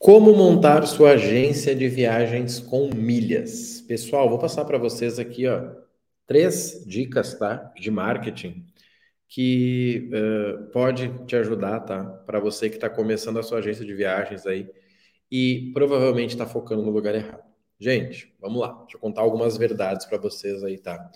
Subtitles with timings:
[0.00, 3.82] Como montar sua agência de viagens com milhas?
[3.82, 5.72] Pessoal, vou passar para vocês aqui, ó,
[6.26, 8.64] três dicas, tá, de marketing
[9.28, 13.92] que uh, pode te ajudar, tá, para você que está começando a sua agência de
[13.92, 14.70] viagens aí
[15.30, 17.44] e provavelmente está focando no lugar errado.
[17.78, 21.10] Gente, vamos lá, deixa eu contar algumas verdades para vocês aí, tá?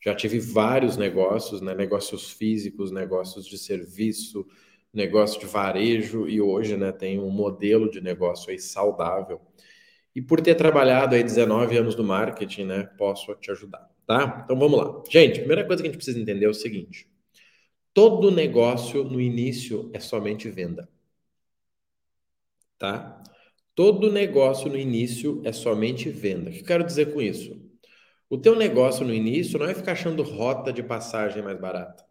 [0.00, 4.46] Já tive vários negócios, né, negócios físicos, negócios de serviço,
[4.92, 9.40] negócio de varejo e hoje, né, tem um modelo de negócio aí saudável.
[10.14, 14.42] E por ter trabalhado aí 19 anos no marketing, né, posso te ajudar, tá?
[14.44, 15.02] Então vamos lá.
[15.10, 17.08] Gente, a primeira coisa que a gente precisa entender é o seguinte:
[17.94, 20.88] todo negócio no início é somente venda.
[22.78, 23.22] Tá?
[23.74, 26.50] Todo negócio no início é somente venda.
[26.50, 27.60] O que eu quero dizer com isso?
[28.30, 32.04] O teu negócio no início não é ficar achando rota de passagem mais barata.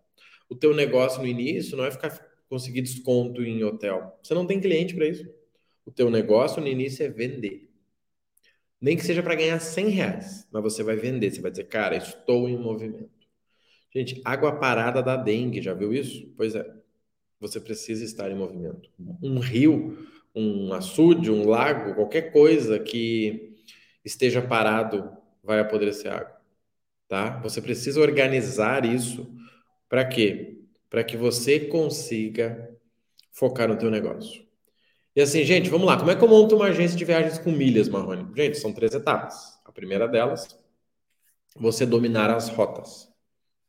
[0.50, 2.10] O teu negócio no início não é ficar
[2.50, 4.18] conseguir desconto em hotel.
[4.22, 5.28] Você não tem cliente para isso.
[5.86, 7.70] O teu negócio no início é vender.
[8.80, 11.32] Nem que seja para ganhar 100 reais, mas você vai vender.
[11.32, 13.10] Você vai dizer, cara, estou em movimento.
[13.94, 16.32] Gente, água parada da dengue, já viu isso?
[16.38, 16.66] Pois é.
[17.40, 18.90] Você precisa estar em movimento.
[19.22, 19.98] Um rio,
[20.36, 23.56] um açude, um lago, qualquer coisa que
[24.04, 25.10] esteja parado
[25.44, 26.36] vai apodrecer água,
[27.08, 27.40] tá?
[27.42, 29.32] Você precisa organizar isso
[29.88, 30.57] para quê?
[30.90, 32.70] Para que você consiga
[33.32, 34.46] focar no teu negócio.
[35.16, 35.98] E assim, gente, vamos lá.
[35.98, 38.28] Como é que eu monto uma agência de viagens com milhas, Marrone?
[38.36, 39.60] Gente, são três etapas.
[39.66, 40.48] A primeira delas,
[41.56, 43.10] você dominar as rotas,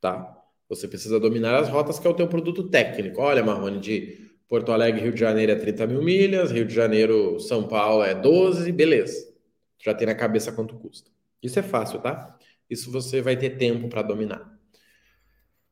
[0.01, 0.37] tá?
[0.69, 3.23] Você precisa dominar as rotas, que é o teu produto técnico.
[3.23, 7.41] Olha, Marrone, de Porto Alegre, Rio de Janeiro é 30 mil milhas, Rio de Janeiro,
[7.41, 9.33] São Paulo é 12, beleza.
[9.83, 11.11] Já tem na cabeça quanto custa.
[11.43, 12.37] Isso é fácil, tá?
[12.69, 14.58] Isso você vai ter tempo para dominar.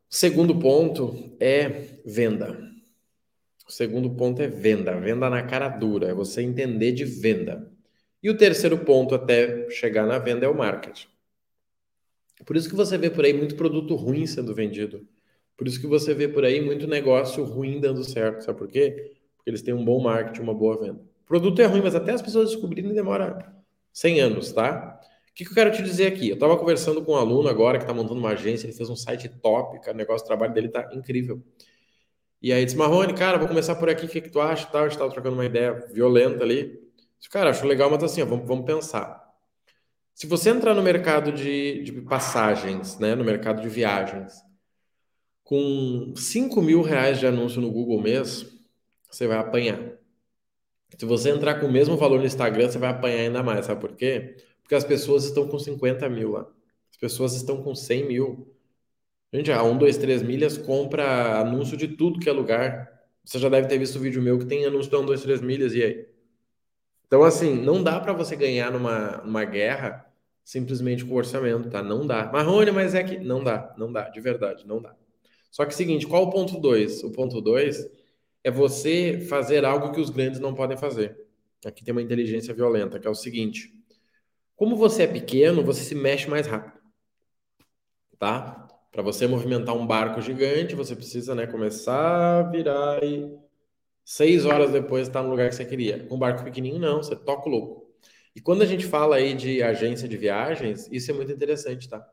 [0.08, 1.68] Segundo ponto é
[2.04, 2.56] venda.
[3.68, 7.68] O segundo ponto é venda, venda na cara dura, é você entender de venda.
[8.22, 11.08] E o terceiro ponto até chegar na venda é o marketing.
[12.44, 15.06] Por isso que você vê por aí muito produto ruim sendo vendido.
[15.56, 18.44] Por isso que você vê por aí muito negócio ruim dando certo.
[18.44, 19.14] Sabe por quê?
[19.36, 21.00] Porque eles têm um bom marketing, uma boa venda.
[21.00, 23.52] O produto é ruim, mas até as pessoas descobrirem demora
[23.92, 25.00] 100 anos, tá?
[25.36, 26.30] Que, que eu quero te dizer aqui?
[26.30, 28.96] Eu estava conversando com um aluno agora que está montando uma agência, ele fez um
[28.96, 31.42] site top, cara, o negócio do trabalho dele está incrível.
[32.40, 34.66] E aí disse, Marrone, cara, vou começar por aqui, o que, que tu acha?
[34.66, 36.80] Tá, a gente estava trocando uma ideia violenta ali.
[37.18, 39.22] Disse, cara, acho legal, mas assim, ó, vamos, vamos pensar.
[40.14, 44.42] Se você entrar no mercado de, de passagens, né, no mercado de viagens,
[45.44, 48.46] com 5 mil reais de anúncio no Google mês,
[49.10, 49.78] você vai apanhar.
[50.96, 53.82] Se você entrar com o mesmo valor no Instagram, você vai apanhar ainda mais, sabe
[53.82, 54.36] por quê?
[54.66, 56.44] Porque as pessoas estão com 50 mil lá.
[56.90, 58.52] As pessoas estão com 100 mil.
[59.32, 62.90] Gente, a 1, 2, 3 milhas compra anúncio de tudo que é lugar.
[63.24, 65.40] Você já deve ter visto o vídeo meu que tem anúncio de 1, 2, 3
[65.40, 66.08] milhas, e aí?
[67.06, 70.04] Então, assim, não dá para você ganhar numa, numa guerra
[70.44, 71.80] simplesmente com orçamento, tá?
[71.80, 72.26] Não dá.
[72.32, 73.18] Marrone, mas é que.
[73.18, 74.96] Não dá, não dá, de verdade, não dá.
[75.48, 77.04] Só que é seguinte, qual o ponto 2?
[77.04, 77.88] O ponto 2
[78.42, 81.24] é você fazer algo que os grandes não podem fazer.
[81.64, 83.75] Aqui tem uma inteligência violenta, que é o seguinte:
[84.56, 86.80] como você é pequeno, você se mexe mais rápido,
[88.18, 88.66] tá?
[88.90, 93.30] Para você movimentar um barco gigante, você precisa, né, começar a virar e
[94.02, 96.08] seis horas depois estar tá no lugar que você queria.
[96.10, 97.86] Um barco pequenininho, não, você toca o louco.
[98.34, 102.06] E quando a gente fala aí de agência de viagens, isso é muito interessante, tá?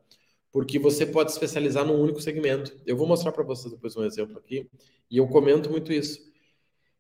[0.52, 2.78] Porque você pode especializar num único segmento.
[2.86, 4.70] Eu vou mostrar para vocês depois um exemplo aqui,
[5.10, 6.20] e eu comento muito isso.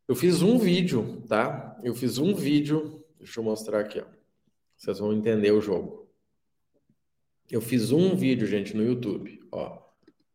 [0.07, 1.77] Eu fiz um vídeo, tá?
[1.83, 4.12] Eu fiz um vídeo, deixa eu mostrar aqui, ó.
[4.83, 6.09] Vocês vão entender o jogo.
[7.49, 9.39] Eu fiz um vídeo, gente, no YouTube.
[9.49, 9.77] Ó,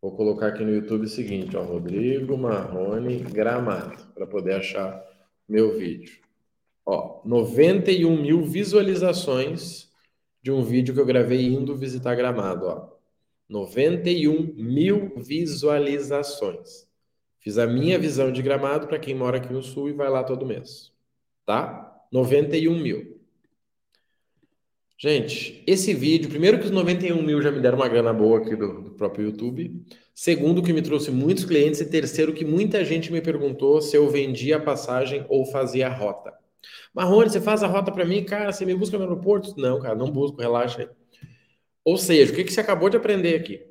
[0.00, 5.04] vou colocar aqui no YouTube o seguinte, ó, Rodrigo Marrone Gramado, para poder achar
[5.46, 6.16] meu vídeo.
[6.86, 9.92] Ó, 91 mil visualizações
[10.40, 12.88] de um vídeo que eu gravei indo visitar Gramado, ó.
[13.50, 16.88] 91 mil visualizações.
[17.38, 20.24] Fiz a minha visão de Gramado para quem mora aqui no Sul e vai lá
[20.24, 20.90] todo mês,
[21.44, 22.02] tá?
[22.10, 23.17] 91 mil.
[25.00, 28.56] Gente, esse vídeo, primeiro que os 91 mil já me deram uma grana boa aqui
[28.56, 29.86] do, do, próprio YouTube.
[30.12, 31.80] Segundo, que me trouxe muitos clientes.
[31.80, 35.94] E terceiro, que muita gente me perguntou se eu vendia a passagem ou fazia a
[35.94, 36.36] rota.
[36.92, 38.24] Marrone, você faz a rota para mim?
[38.24, 39.54] Cara, você me busca no aeroporto?
[39.56, 40.88] Não, cara, não busco, relaxa aí.
[41.84, 43.64] Ou seja, o que, que você acabou de aprender aqui?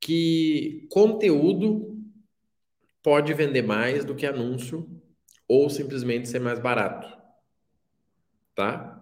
[0.00, 2.00] Que conteúdo
[3.02, 4.88] pode vender mais do que anúncio
[5.48, 7.08] ou simplesmente ser mais barato.
[8.54, 8.95] Tá?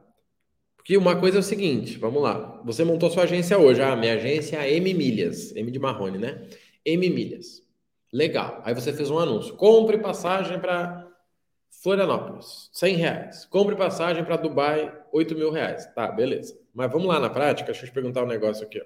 [0.84, 2.60] Porque uma coisa é o seguinte, vamos lá.
[2.62, 3.81] Você montou sua agência hoje.
[3.81, 5.56] Ah, minha agência é M Milhas.
[5.56, 6.46] M de Marrone, né?
[6.84, 7.62] M Milhas.
[8.12, 8.60] Legal.
[8.62, 9.56] Aí você fez um anúncio.
[9.56, 11.10] Compre passagem para
[11.70, 13.46] Florianópolis, 100 reais.
[13.46, 15.86] Compre passagem para Dubai, 8 mil reais.
[15.94, 16.54] Tá, beleza.
[16.75, 18.82] Mas vamos lá na prática, deixa eu te perguntar um negócio aqui.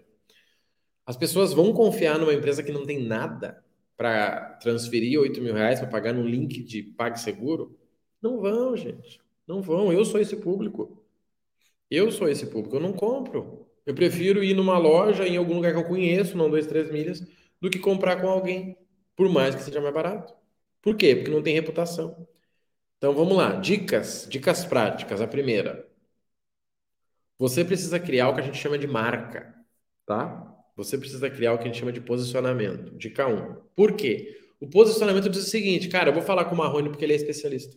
[1.05, 3.61] As pessoas vão confiar numa empresa que não tem nada
[3.97, 7.77] para transferir 8 mil reais para pagar no link de PagSeguro?
[8.23, 9.21] Não vão, gente.
[9.49, 9.93] Não vão.
[9.93, 11.05] Eu sou esse público.
[11.91, 12.77] Eu sou esse público.
[12.77, 13.67] Eu não compro.
[13.87, 17.23] Eu prefiro ir numa loja, em algum lugar que eu conheço, não dois, três milhas,
[17.61, 18.77] do que comprar com alguém,
[19.17, 20.35] por mais que seja mais barato.
[20.83, 21.17] Por quê?
[21.17, 22.29] Porque não tem reputação.
[22.99, 25.21] Então vamos lá, dicas, dicas práticas.
[25.21, 25.89] A primeira,
[27.39, 29.55] você precisa criar o que a gente chama de marca,
[30.07, 30.45] tá?
[30.77, 32.97] Você precisa criar o que a gente chama de posicionamento.
[32.97, 33.55] Dica 1.
[33.75, 34.39] Por quê?
[34.61, 37.17] O posicionamento diz o seguinte, cara, eu vou falar com o Marrone porque ele é
[37.17, 37.77] especialista.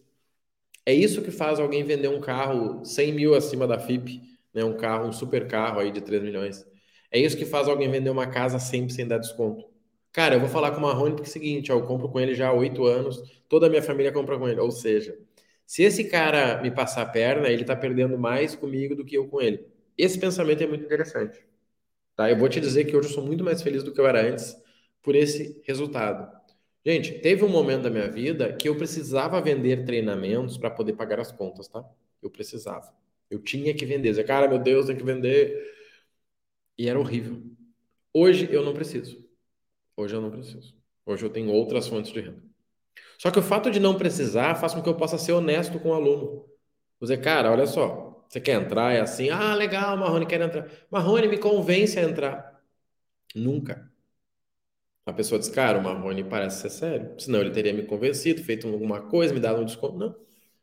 [0.86, 4.22] É isso que faz alguém vender um carro 100 mil acima da FIP,
[4.54, 4.64] né?
[4.64, 6.66] um carro, um super carro aí de 3 milhões.
[7.12, 9.70] É isso que faz alguém vender uma casa sempre sem dar desconto.
[10.12, 12.20] Cara, eu vou falar com o Marrone porque é o seguinte, ó, eu compro com
[12.20, 14.60] ele já há oito anos, toda a minha família compra com ele.
[14.60, 15.18] Ou seja,
[15.66, 19.28] se esse cara me passar a perna, ele está perdendo mais comigo do que eu
[19.28, 19.66] com ele.
[19.98, 21.40] Esse pensamento é muito interessante.
[22.16, 22.30] Tá?
[22.30, 24.22] Eu vou te dizer que hoje eu sou muito mais feliz do que eu era
[24.22, 24.56] antes
[25.02, 26.30] por esse resultado.
[26.86, 31.20] Gente, teve um momento da minha vida que eu precisava vender treinamentos para poder pagar
[31.20, 31.84] as contas, tá?
[32.22, 32.92] Eu precisava.
[33.30, 34.10] Eu tinha que vender.
[34.10, 35.56] Dizer, cara, meu Deus, tem que vender.
[36.78, 37.42] E era horrível.
[38.14, 39.24] Hoje eu não preciso.
[39.96, 40.76] Hoje eu não preciso.
[41.06, 42.44] Hoje eu tenho outras fontes de renda.
[43.18, 45.90] Só que o fato de não precisar faz com que eu possa ser honesto com
[45.90, 46.46] o aluno.
[47.00, 48.94] Dizer, cara, olha só, você quer entrar?
[48.94, 50.68] É assim, ah, legal, Marrone quer entrar.
[50.90, 52.62] Marrone me convence a entrar.
[53.36, 53.91] Nunca.
[55.12, 57.12] A pessoa diz, cara, o Marrone parece ser sério.
[57.18, 59.98] Senão ele teria me convencido, feito alguma coisa, me dado um desconto.
[59.98, 60.16] Não.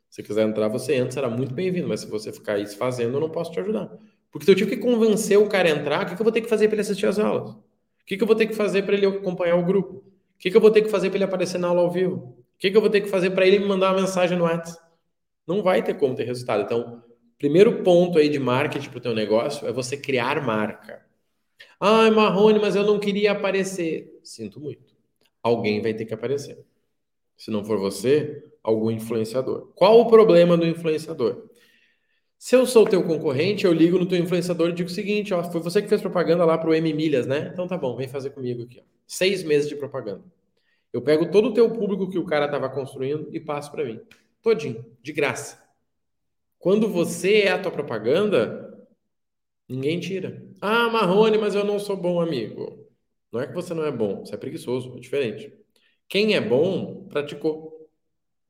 [0.09, 1.87] Se quiser entrar, você entra, será muito bem-vindo.
[1.87, 3.91] Mas se você ficar aí se fazendo, eu não posso te ajudar.
[4.31, 6.49] Porque eu tive que convencer o cara a entrar, o que, eu vou ter que
[6.49, 7.51] fazer para ele assistir as aulas?
[7.51, 7.61] O
[8.07, 9.97] que, eu vou ter que fazer para ele acompanhar o grupo?
[9.97, 10.03] O
[10.39, 12.15] que, que eu vou ter que fazer para ele aparecer na aula ao vivo?
[12.15, 14.45] O que, que eu vou ter que fazer para ele me mandar uma mensagem no
[14.45, 14.81] WhatsApp?
[15.45, 16.63] Não vai ter como ter resultado.
[16.63, 17.03] Então,
[17.37, 21.07] primeiro ponto aí de marketing para o teu negócio é você criar marca.
[21.79, 24.19] Ah, Marrone, mas eu não queria aparecer.
[24.23, 24.93] Sinto muito.
[25.41, 26.63] Alguém vai ter que aparecer.
[27.37, 29.71] Se não for você, algum influenciador.
[29.75, 31.49] Qual o problema do influenciador?
[32.37, 35.43] Se eu sou teu concorrente, eu ligo no teu influenciador e digo o seguinte, ó,
[35.43, 37.49] foi você que fez propaganda lá pro M Milhas, né?
[37.51, 38.83] Então tá bom, vem fazer comigo aqui, ó.
[39.05, 40.23] Seis meses de propaganda.
[40.91, 43.99] Eu pego todo o teu público que o cara estava construindo e passo para mim.
[44.41, 45.61] Todinho, de graça.
[46.57, 48.87] Quando você é a tua propaganda,
[49.67, 50.48] ninguém tira.
[50.61, 52.85] Ah, Marrone, mas eu não sou bom amigo.
[53.31, 55.53] Não é que você não é bom, você é preguiçoso, é diferente.
[56.07, 57.89] Quem é bom, praticou.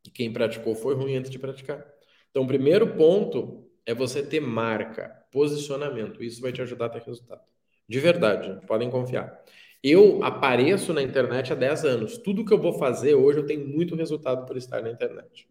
[0.06, 1.85] E quem praticou foi ruim antes de praticar.
[2.31, 6.23] Então, o primeiro ponto é você ter marca, posicionamento.
[6.23, 7.41] Isso vai te ajudar a ter resultado.
[7.88, 9.44] De verdade, podem confiar.
[9.83, 12.17] Eu apareço na internet há 10 anos.
[12.17, 15.47] Tudo que eu vou fazer hoje eu tenho muito resultado por estar na internet.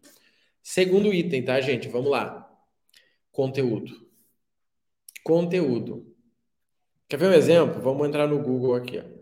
[0.63, 1.87] Segundo item, tá, gente?
[1.87, 2.49] Vamos lá.
[3.31, 4.07] Conteúdo.
[5.23, 6.08] Conteúdo.
[7.09, 7.81] Quer ver um exemplo?
[7.81, 8.99] Vamos entrar no Google aqui.
[8.99, 9.19] Ó.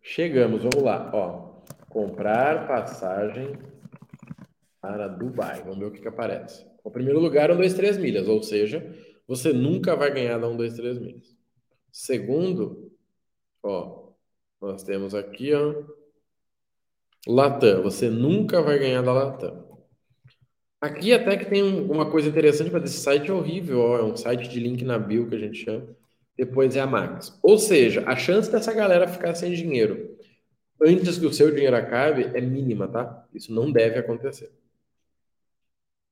[0.00, 1.10] Chegamos, vamos lá.
[1.12, 3.58] Ó, comprar passagem
[4.80, 5.62] para Dubai.
[5.62, 6.64] Vamos ver o que, que aparece.
[6.84, 8.94] O primeiro lugar, um, dois, três milhas, ou seja,
[9.26, 11.36] você nunca vai ganhar da um, dois, três milhas.
[11.90, 12.92] Segundo,
[13.64, 14.12] ó,
[14.60, 15.74] nós temos aqui, ó,
[17.26, 17.82] Latam.
[17.82, 19.65] Você nunca vai ganhar da Latam.
[20.80, 24.16] Aqui até que tem uma coisa interessante, mas esse site é horrível, ó, é um
[24.16, 25.86] site de link na bio que a gente chama.
[26.36, 27.38] Depois é a Max.
[27.42, 30.16] Ou seja, a chance dessa galera ficar sem dinheiro
[30.80, 33.26] antes que o seu dinheiro acabe é mínima, tá?
[33.34, 34.50] Isso não deve acontecer.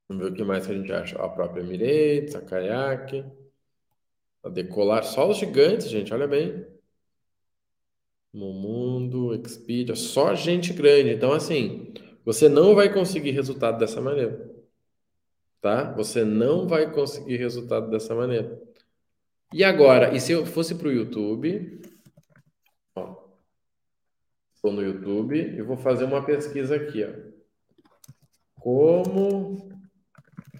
[0.08, 1.16] Vamos ver o que mais que a gente acha.
[1.18, 3.24] A própria Emirates, a Kayak,
[4.42, 5.04] a Decolar.
[5.04, 6.66] Só os gigantes, gente, olha bem.
[8.32, 11.10] No mundo, Expedia, só gente grande.
[11.10, 11.92] Então, assim,
[12.24, 14.53] você não vai conseguir resultado dessa maneira.
[15.64, 15.90] Tá?
[15.94, 18.60] Você não vai conseguir resultado dessa maneira.
[19.50, 21.80] E agora, e se eu fosse para o YouTube?
[24.54, 27.02] Estou no YouTube e vou fazer uma pesquisa aqui.
[27.02, 27.12] Ó.
[28.60, 29.70] Como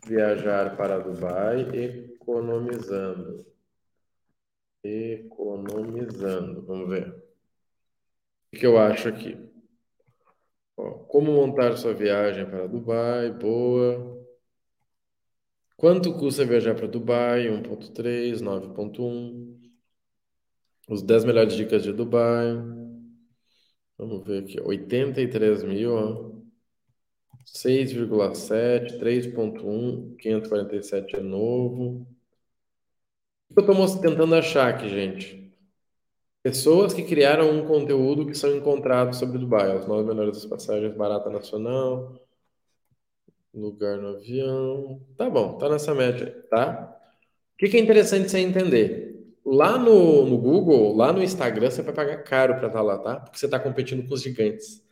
[0.07, 3.45] viajar para Dubai economizando.
[4.83, 6.63] Economizando.
[6.63, 7.15] Vamos ver.
[8.55, 9.37] O que eu acho aqui?
[10.79, 13.31] Ó, como montar sua viagem para Dubai?
[13.31, 14.14] Boa.
[15.77, 17.49] Quanto custa viajar para Dubai?
[17.49, 19.55] 1.3, 9.1.
[20.89, 22.55] Os 10 melhores dicas de Dubai.
[23.99, 24.61] Vamos ver aqui.
[24.61, 26.35] 83 mil, ó.
[27.47, 32.07] 6,7, 3,1, 547 é novo.
[33.51, 35.53] O que eu estou tentando achar aqui, gente?
[36.43, 41.31] Pessoas que criaram um conteúdo que são encontrados sobre Dubai, as nove melhores passagens barata
[41.31, 42.15] nacional,
[43.61, 45.01] lugar no avião.
[45.17, 46.95] Tá bom, tá nessa média, tá?
[47.55, 49.35] O que, que é interessante você entender?
[49.45, 53.21] Lá no, no Google, lá no Instagram, você vai pagar caro para estar lá, tá?
[53.21, 54.83] Porque você está competindo com os gigantes.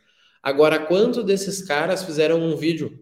[0.41, 2.99] Agora, quantos desses caras fizeram um vídeo?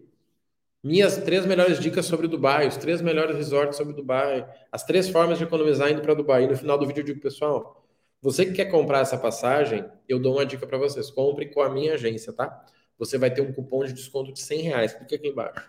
[0.82, 5.38] Minhas três melhores dicas sobre Dubai, os três melhores resorts sobre Dubai, as três formas
[5.38, 6.44] de economizar indo para Dubai.
[6.44, 7.86] E no final do vídeo eu digo, pessoal,
[8.20, 11.10] você que quer comprar essa passagem, eu dou uma dica para vocês.
[11.10, 12.64] Compre com a minha agência, tá?
[12.98, 14.94] Você vai ter um cupom de desconto de 100 reais.
[14.94, 15.68] Clique aqui embaixo.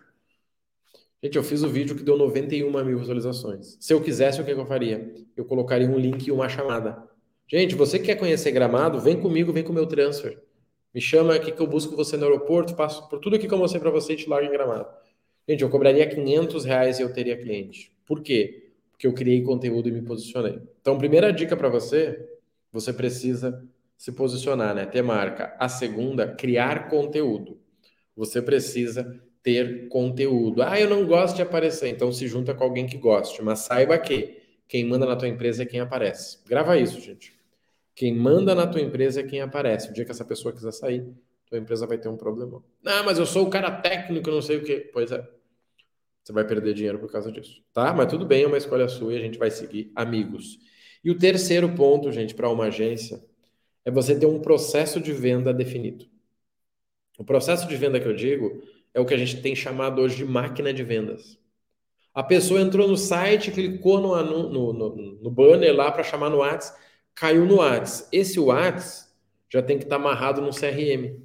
[1.24, 3.78] Gente, eu fiz o vídeo que deu 91 mil visualizações.
[3.80, 5.14] Se eu quisesse, o que eu faria?
[5.38, 7.02] Eu colocaria um link e uma chamada.
[7.48, 10.38] Gente, você que quer conhecer Gramado, vem comigo, vem com o meu transfer.
[10.94, 13.58] Me chama aqui que eu busco você no aeroporto, passo por tudo aqui que eu
[13.58, 14.86] mostrei para você e te largo em Gramado.
[15.48, 17.92] Gente, eu cobraria 500 reais e eu teria cliente.
[18.06, 18.72] Por quê?
[18.92, 20.60] Porque eu criei conteúdo e me posicionei.
[20.82, 22.28] Então, primeira dica para você,
[22.72, 23.64] você precisa
[24.04, 24.86] se posicionar, né?
[24.86, 25.56] Ter marca.
[25.58, 27.58] A segunda, criar conteúdo.
[28.18, 30.62] Você precisa ter conteúdo.
[30.62, 33.98] Ah, eu não gosto de aparecer, então se junta com alguém que goste, mas saiba
[33.98, 36.40] que quem manda na tua empresa é quem aparece.
[36.46, 37.34] Grava isso, gente.
[37.96, 39.90] Quem manda na tua empresa é quem aparece.
[39.90, 41.08] O dia que essa pessoa quiser sair,
[41.46, 42.62] tua empresa vai ter um problema.
[42.86, 44.90] Ah, mas eu sou o cara técnico, não sei o quê.
[44.92, 45.26] Pois é.
[46.22, 47.94] Você vai perder dinheiro por causa disso, tá?
[47.94, 50.60] Mas tudo bem, é uma escolha sua e a gente vai seguir amigos.
[51.02, 53.24] E o terceiro ponto, gente, para uma agência
[53.86, 56.06] é você ter um processo de venda definido.
[57.18, 58.62] O processo de venda que eu digo
[58.94, 61.38] é o que a gente tem chamado hoje de máquina de vendas.
[62.14, 66.38] A pessoa entrou no site, clicou no, no, no, no banner lá para chamar no
[66.38, 66.80] WhatsApp,
[67.16, 68.08] caiu no WhatsApp.
[68.12, 69.12] Esse WhatsApp
[69.50, 71.20] já tem que estar tá amarrado no CRM.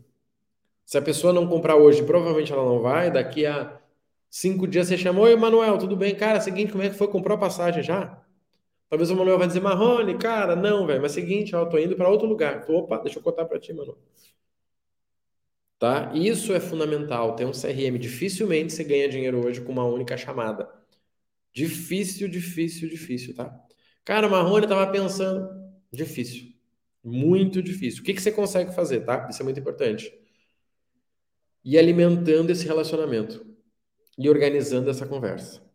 [0.85, 3.11] Se a pessoa não comprar hoje, provavelmente ela não vai.
[3.11, 3.79] Daqui a
[4.31, 6.15] cinco dias você chamou, oi, Manuel, tudo bem?
[6.15, 7.09] Cara, seguinte, como é que foi?
[7.09, 8.23] Comprou a passagem já?
[8.88, 11.97] Talvez o Manuel vai dizer, Marrone, cara, não, velho, mas seguinte, ó, eu tô indo
[11.97, 12.64] para outro lugar.
[12.68, 13.99] Opa, deixa eu contar para ti, Manuel.
[15.78, 16.12] Tá?
[16.14, 17.37] Isso é fundamental.
[17.37, 17.99] Ter um CRM.
[17.99, 20.68] Dificilmente você ganha dinheiro hoje com uma única chamada.
[21.52, 23.54] Difícil, difícil, difícil, tá?
[24.04, 25.49] Cara, Marrone tava pensando.
[25.92, 26.54] Difícil.
[27.02, 28.02] Muito difícil.
[28.02, 29.28] O que, que você consegue fazer, tá?
[29.30, 30.12] Isso é muito importante.
[31.64, 33.47] E alimentando esse relacionamento.
[34.18, 35.67] E organizando essa conversa.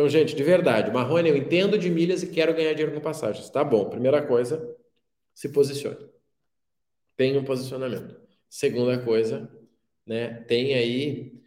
[0.00, 3.50] Então, gente, de verdade, Marrone, eu entendo de milhas e quero ganhar dinheiro com passagens.
[3.50, 3.90] Tá bom.
[3.90, 4.74] Primeira coisa,
[5.34, 5.98] se posicione.
[7.18, 8.16] Tenha um posicionamento.
[8.48, 9.50] Segunda coisa,
[10.06, 10.42] né?
[10.48, 11.38] Tem aí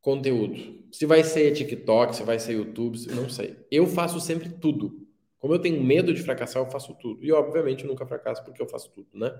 [0.00, 0.86] conteúdo.
[0.92, 3.56] Se vai ser TikTok, se vai ser YouTube, não sei.
[3.72, 5.04] Eu faço sempre tudo.
[5.40, 7.24] Como eu tenho medo de fracassar, eu faço tudo.
[7.24, 9.34] E obviamente nunca fracasso porque eu faço tudo, né?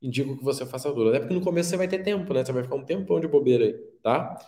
[0.00, 1.10] Indico que você faça tudo.
[1.10, 2.42] Até porque no começo você vai ter tempo, né?
[2.42, 4.38] Você vai ficar um tempão de bobeira aí, tá?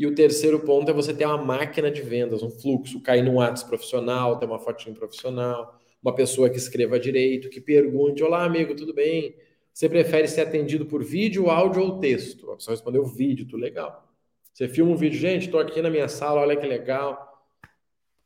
[0.00, 3.34] E o terceiro ponto é você ter uma máquina de vendas, um fluxo, cair num
[3.34, 8.74] WhatsApp profissional, ter uma fotinho profissional, uma pessoa que escreva direito, que pergunte: Olá, amigo,
[8.74, 9.36] tudo bem?
[9.74, 12.50] Você prefere ser atendido por vídeo, áudio ou texto?
[12.50, 14.10] A pessoa respondeu vídeo, tudo legal.
[14.54, 17.44] Você filma um vídeo, gente, estou aqui na minha sala, olha que legal.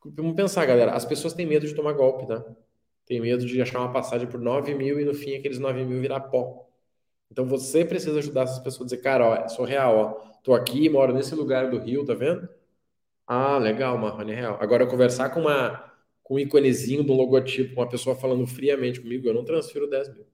[0.04, 2.44] Vamos pensar, galera, as pessoas têm medo de tomar golpe, tá?
[3.04, 6.00] Tem medo de achar uma passagem por 9 mil e no fim aqueles 9 mil
[6.00, 6.63] virar pó.
[7.34, 10.10] Então você precisa ajudar essas pessoas a dizer, cara, ó, sou real, ó,
[10.44, 12.48] tô aqui, moro nesse lugar do Rio, tá vendo?
[13.26, 14.58] Ah, legal, Marrone é real.
[14.60, 19.34] Agora, conversar com uma com um íconezinho do logotipo, uma pessoa falando friamente comigo, eu
[19.34, 20.24] não transfiro 10 mil.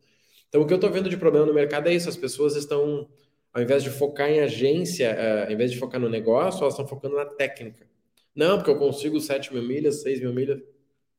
[0.46, 3.08] Então, o que eu estou vendo de problema no mercado é isso: as pessoas estão,
[3.50, 6.86] ao invés de focar em agência, uh, ao invés de focar no negócio, elas estão
[6.86, 7.88] focando na técnica.
[8.34, 10.60] Não, porque eu consigo 7 mil milhas, 6 mil milhas.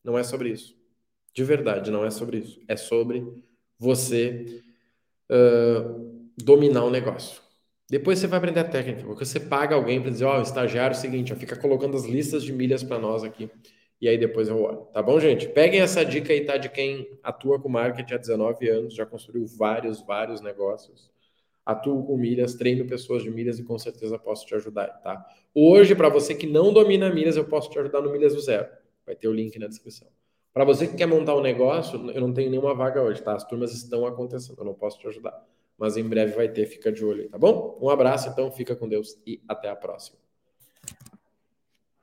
[0.04, 0.78] Não é sobre isso.
[1.34, 2.62] De verdade, não é sobre isso.
[2.68, 3.26] É sobre
[3.80, 4.62] você
[6.38, 7.42] dominar o negócio.
[7.90, 10.96] Depois você vai aprender a técnica, porque você paga alguém para dizer, ó, oh, estagiário,
[10.96, 13.50] é o seguinte, ó, fica colocando as listas de milhas para nós aqui
[14.02, 14.88] e aí depois eu olho.
[14.92, 15.48] Tá bom, gente?
[15.48, 16.58] Peguem essa dica aí, tá?
[16.58, 21.12] De quem atua com marketing há 19 anos, já construiu vários, vários negócios.
[21.64, 25.24] Atuo com milhas, treino pessoas de milhas e com certeza posso te ajudar, tá?
[25.54, 28.68] Hoje, para você que não domina milhas, eu posso te ajudar no Milhas do Zero.
[29.06, 30.08] Vai ter o link na descrição.
[30.54, 33.34] Para você que quer montar um negócio, eu não tenho nenhuma vaga hoje, tá?
[33.34, 35.46] As turmas estão acontecendo, eu não posso te ajudar.
[35.78, 37.78] Mas em breve vai ter, fica de olho aí, tá bom?
[37.82, 40.18] Um abraço, então, fica com Deus e até a próxima.